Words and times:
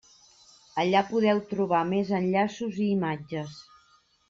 Allà 0.83 1.03
podeu 1.09 1.41
trobar 1.51 1.83
més 1.91 2.11
enllaços 2.21 2.81
i 2.87 2.89
imatges. 2.97 3.63